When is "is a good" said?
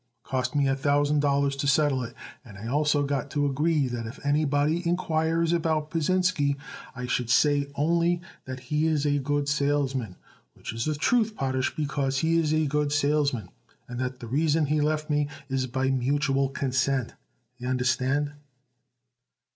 8.87-9.47, 12.39-12.91